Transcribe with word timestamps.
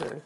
Okay. 0.00 0.20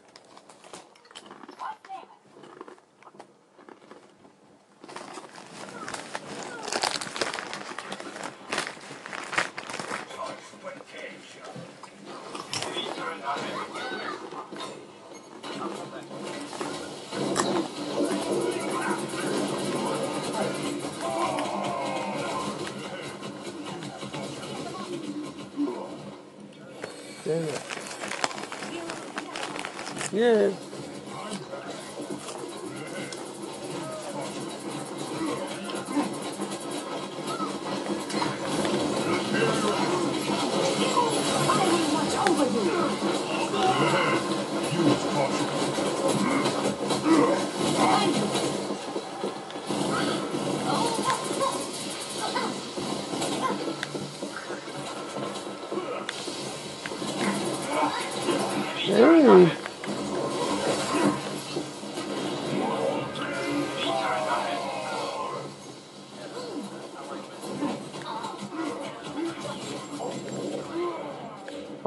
Damn 27.23 27.43
it. 27.43 27.98
Yeah. 30.11 30.51
Dang. 43.89 44.38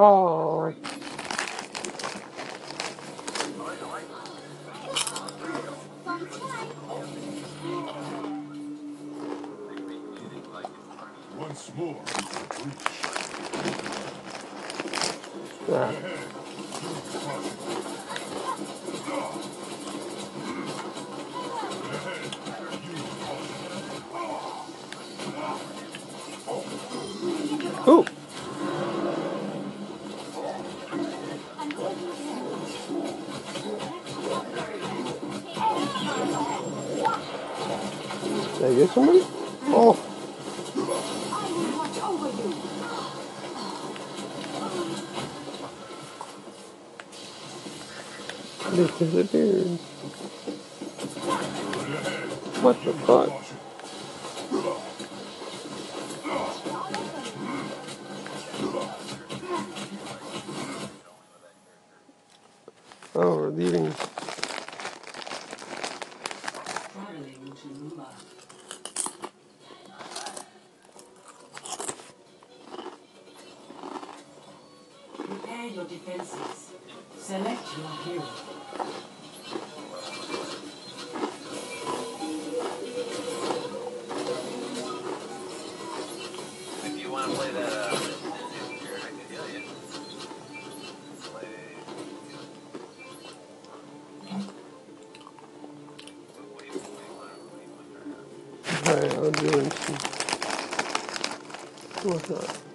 Oh. 0.05 0.75
Once 11.39 11.71
more, 11.77 12.03
Ah. 15.71 15.93
Ooh. 27.87 28.22
Did 38.63 38.71
I 38.71 38.75
get 38.77 38.91
somebody? 38.91 39.23
Oh. 39.75 39.99
They 48.71 48.87
disappeared. 48.87 49.67
What 52.63 52.85
the 52.85 52.93
fuck? 52.93 53.31
Oh, 63.17 63.37
we're 63.37 63.49
leaving. 63.49 64.12
Your 75.75 75.85
defenses. 75.85 76.73
Select 77.19 77.67
your 77.79 77.89
hero. 78.05 78.25
If 86.85 87.03
you 87.03 87.11
want 87.11 87.31
to 87.31 87.37
play 87.39 87.51
that, 87.53 87.73
uh, 87.73 87.87
I 87.87 87.97
can 89.09 89.19
heal 89.31 89.47
you. 89.49 89.63
Play. 91.23 91.49
What 96.51 96.59
do 96.59 96.67
you, 96.67 96.79
what 96.81 96.99
do 96.99 97.03
you 97.03 97.15
want? 97.17 97.33
What 97.49 97.57
do 97.57 97.65
you 97.65 97.73
want? 98.05 98.29
Alright, 98.89 99.15
I'll 99.15 99.31
do 99.31 99.47
instant. 99.61 100.01
What's 102.05 102.29
that? 102.29 102.72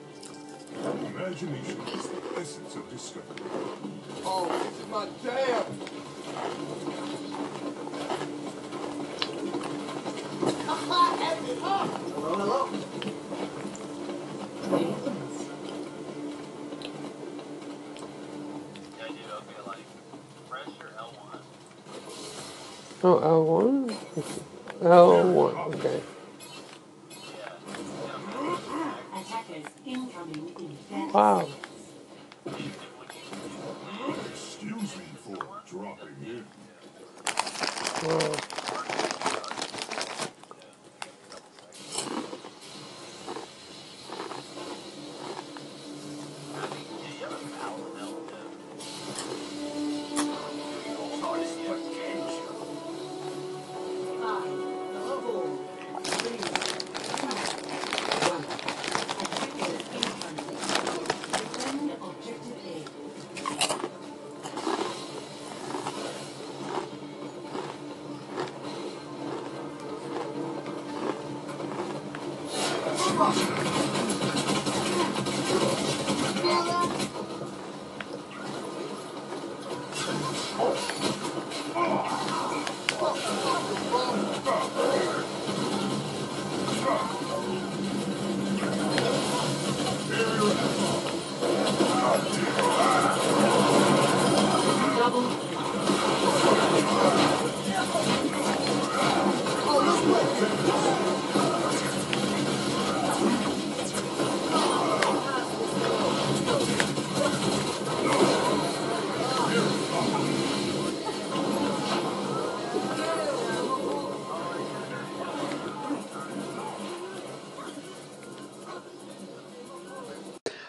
Imagination 1.17 1.81
essence 2.37 2.75
of 2.75 2.89
discovery. 2.91 3.49
Oh, 4.23 4.47
my 4.91 5.07
damn! 5.23 5.65
Hello, 12.19 12.35
hello. 12.37 12.69
Yeah, 18.97 19.07
dude, 19.07 19.31
okay, 19.31 19.59
like, 19.65 19.85
press 20.49 20.69
your 20.79 20.91
L1. 20.97 21.39
Oh, 23.03 23.17
L1? 23.19 23.65
L1, 24.81 25.53
okay. 25.75 25.99
Yeah. 27.37 27.53
Attackers 29.19 29.67
incoming 29.85 30.47
in 30.59 30.71
10 30.89 31.11
Wow. 31.13 31.47
Excuse 34.29 34.97
me 34.97 35.05
for 35.23 35.56
dropping 35.67 36.15
in. 36.23 36.45
Wow. 38.03 38.66
か。 73.17 74.06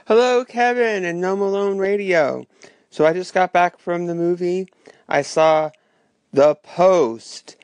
Hello, 0.08 0.42
Kevin 0.42 1.04
and 1.04 1.20
No 1.20 1.36
Malone 1.36 1.76
Radio. 1.76 2.46
So 2.88 3.04
I 3.04 3.12
just 3.12 3.34
got 3.34 3.52
back 3.52 3.78
from 3.78 4.06
the 4.06 4.14
movie. 4.14 4.66
I 5.06 5.20
saw 5.20 5.70
The 6.32 6.54
Post. 6.54 7.56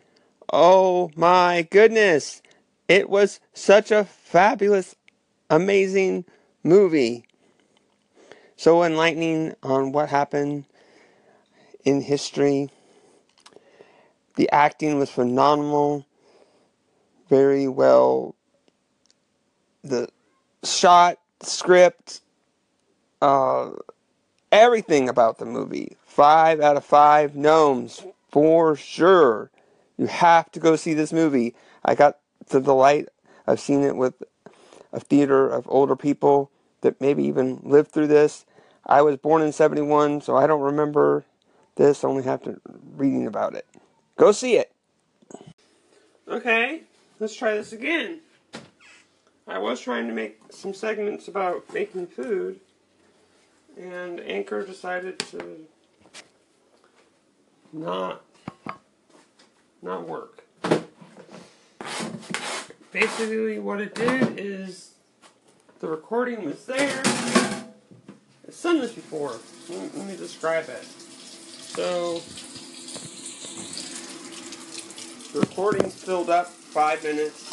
Oh 0.52 1.11
my 1.17 1.67
goodness. 1.70 2.43
It 2.87 3.08
was 3.08 3.41
such 3.55 3.91
a 3.91 4.05
fabulous, 4.05 4.94
amazing 5.49 6.26
movie. 6.62 7.25
So 8.56 8.85
enlightening 8.85 9.55
on 9.62 9.93
what 9.93 10.11
happened 10.11 10.67
in 11.82 12.02
history. 12.02 12.69
The 14.37 14.50
acting 14.50 14.99
was 14.99 15.08
phenomenal. 15.08 16.05
Very 17.31 17.69
well. 17.69 18.35
The 19.82 20.11
shot, 20.62 21.17
script, 21.40 22.20
uh, 23.25 23.71
everything 24.53 25.09
about 25.09 25.38
the 25.38 25.47
movie. 25.47 25.97
Five 26.05 26.61
out 26.61 26.76
of 26.76 26.85
five 26.85 27.35
gnomes 27.35 28.05
for 28.31 28.76
sure. 28.76 29.50
You 29.97 30.06
have 30.06 30.53
to 30.53 30.61
go 30.61 30.76
see 30.76 30.93
this 30.93 31.11
movie. 31.11 31.55
I 31.82 31.94
got 31.94 32.19
the 32.49 32.61
delight 32.61 33.09
of 33.47 33.59
seeing 33.61 33.82
it 33.82 33.97
with 33.97 34.23
a 34.93 35.00
theater 35.00 35.49
of 35.49 35.65
older 35.71 35.97
people 35.97 36.50
that 36.82 37.00
maybe 37.00 37.25
even 37.25 37.61
lived 37.62 37.93
through 37.93 38.09
this. 38.09 38.44
I 38.87 39.00
was 39.00 39.17
born 39.17 39.41
in 39.41 39.53
71, 39.53 40.21
so 40.21 40.37
I 40.37 40.47
don't 40.47 40.61
remember 40.61 41.25
this, 41.76 42.05
only 42.05 42.25
have 42.25 42.43
to 42.43 42.61
reading 42.94 43.26
about 43.26 43.55
it. 43.55 43.67
Go 44.19 44.32
see 44.32 44.56
it. 44.56 44.71
Okay, 46.29 46.82
let's 47.19 47.35
try 47.35 47.55
this 47.55 47.73
again. 47.73 48.21
I 49.49 49.59
was 49.59 49.81
trying 49.81 50.09
to 50.09 50.12
make 50.12 50.41
some 50.50 50.75
segments 50.75 51.26
about 51.29 51.73
making 51.73 52.09
food, 52.09 52.61
and 53.79 54.21
Anchor 54.21 54.65
decided 54.65 55.19
to 55.19 55.67
not 57.73 58.23
not 59.82 60.09
work. 60.09 60.44
Basically, 62.93 63.59
what 63.59 63.81
it 63.81 63.94
did 63.94 64.38
is 64.38 64.94
the 65.81 65.88
recording 65.88 66.44
was 66.44 66.65
there. 66.65 67.03
I've 68.47 68.61
done 68.62 68.81
this 68.81 68.93
before. 68.93 69.35
Let 69.69 70.06
me, 70.06 70.17
describe 70.17 70.69
it. 70.69 70.85
So, 70.85 72.21
the 75.32 75.41
recording 75.41 75.91
filled 75.91 76.31
up 76.31 76.47
five 76.47 77.03
minutes, 77.03 77.50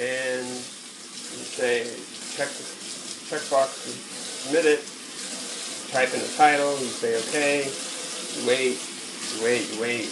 and 0.00 0.46
you 0.46 1.44
say 1.44 1.84
check 2.36 2.48
the 2.48 2.83
checkbox 3.28 3.84
to 3.84 3.90
submit 3.90 4.66
it. 4.66 4.80
Type 5.92 6.12
in 6.14 6.20
the 6.20 6.32
title. 6.36 6.70
You 6.78 6.86
say 6.86 7.16
okay. 7.28 7.64
You 8.36 8.46
wait. 8.48 8.78
You 9.36 9.44
wait. 9.44 9.74
You 9.74 9.80
wait. 9.80 10.08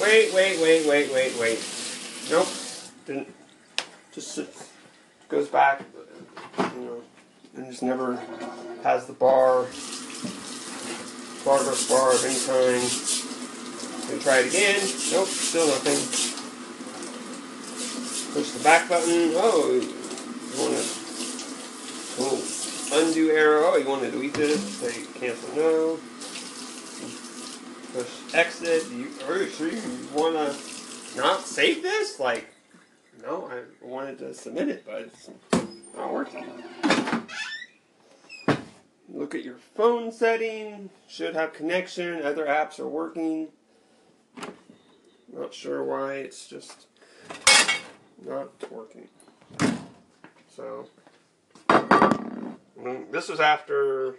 Wait, 0.00 0.32
wait, 0.34 0.60
wait, 0.60 0.86
wait, 0.86 1.12
wait, 1.12 1.38
wait. 1.38 1.60
Nope. 2.30 2.48
Didn't. 3.06 3.28
Just 4.12 4.40
goes 5.30 5.48
back, 5.48 5.80
you 6.74 6.80
know, 6.80 7.02
and 7.56 7.66
just 7.66 7.82
never 7.82 8.16
has 8.82 9.06
the 9.06 9.14
bar, 9.14 9.64
progress 11.42 11.88
bar 11.88 12.12
of 12.12 12.22
any 12.22 12.38
kind. 12.44 12.84
Gonna 14.06 14.20
try 14.20 14.40
it 14.40 14.48
again. 14.48 14.80
Nope, 15.12 15.28
still 15.28 15.66
nothing. 15.66 15.96
Push 18.34 18.50
the 18.50 18.62
back 18.62 18.86
button. 18.90 19.32
Oh, 19.36 19.80
you 19.80 20.60
want 20.60 20.76
to 20.76 20.82
little 22.20 22.36
undo 22.92 23.30
arrow. 23.30 23.62
Oh, 23.64 23.76
you 23.76 23.88
want 23.88 24.02
to 24.02 24.10
delete 24.10 24.34
this? 24.34 24.60
Say 24.60 25.04
cancel 25.18 25.56
no. 25.56 25.98
Push 27.92 28.34
exit. 28.34 28.90
You, 28.90 29.08
are 29.26 29.38
you 29.38 29.66
you 29.66 30.08
want 30.14 30.34
to 30.36 31.16
not 31.16 31.40
save 31.40 31.82
this? 31.82 32.18
Like, 32.20 32.48
no, 33.22 33.50
I 33.50 33.84
wanted 33.84 34.18
to 34.18 34.34
submit 34.34 34.68
it, 34.68 34.84
but 34.86 35.02
it's 35.02 35.30
not 35.96 36.12
working. 36.12 36.44
Look 39.08 39.34
at 39.34 39.44
your 39.44 39.58
phone 39.74 40.10
setting. 40.10 40.90
Should 41.08 41.34
have 41.34 41.52
connection. 41.52 42.22
Other 42.22 42.46
apps 42.46 42.80
are 42.80 42.88
working. 42.88 43.48
Not 45.32 45.52
sure 45.52 45.84
why. 45.84 46.14
It's 46.14 46.46
just 46.46 46.86
not 48.24 48.50
working. 48.70 49.08
So, 50.54 50.88
this 53.10 53.28
was 53.28 53.40
after 53.40 54.16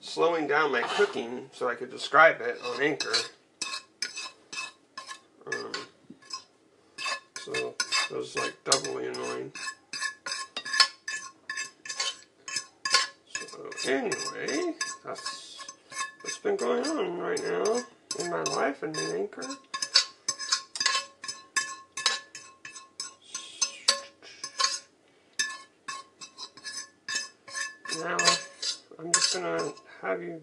slowing 0.00 0.46
down 0.46 0.72
my 0.72 0.82
cooking 0.82 1.50
so 1.52 1.68
I 1.68 1.74
could 1.74 1.90
describe 1.90 2.40
it 2.40 2.58
on 2.64 2.82
Anchor. 2.82 3.12
Um, 5.46 5.72
so 7.36 7.74
it 8.10 8.16
was 8.16 8.36
like 8.36 8.56
doubly 8.64 9.06
annoying. 9.06 9.52
So 13.34 13.70
anyway, 13.90 14.74
that's 15.04 15.64
what's 16.22 16.38
been 16.38 16.56
going 16.56 16.86
on 16.86 17.18
right 17.18 17.42
now 17.42 17.80
in 18.18 18.30
my 18.30 18.42
life 18.54 18.82
and 18.82 18.96
in 18.96 19.16
Anchor. 19.16 19.46
Now, 28.00 28.16
I'm 28.98 29.12
just 29.12 29.34
gonna 29.34 29.72
have 30.00 30.22
you 30.22 30.40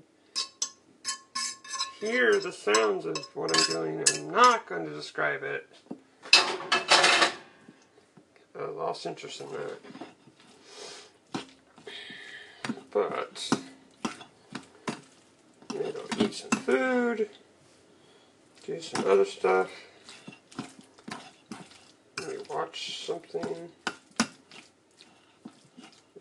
hear 2.00 2.40
the 2.40 2.52
sounds 2.52 3.06
of 3.06 3.18
what 3.36 3.56
I'm 3.58 3.74
doing. 3.74 4.04
I'm 4.14 4.30
not 4.30 4.68
going 4.68 4.86
to 4.86 4.94
describe 4.94 5.42
it. 5.44 5.68
I 8.60 8.66
lost 8.76 9.06
interest 9.06 9.42
in 9.42 9.48
that. 9.50 9.80
But, 12.92 13.50
eat 16.20 16.34
some 16.34 16.50
food, 16.50 17.30
do 18.66 18.82
some 18.82 19.06
other 19.06 19.26
stuff, 19.26 19.70
maybe 22.20 22.38
watch 22.50 23.06
something. 23.06 23.70
I 24.20 24.26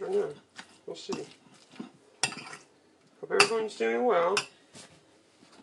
don't 0.00 0.12
know. 0.12 0.32
We'll 0.86 0.96
see. 0.96 1.26
Hope 3.20 3.32
everyone's 3.32 3.76
doing 3.76 4.04
well. 4.04 4.36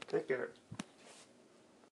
Take 0.08 0.28
care. 0.28 0.50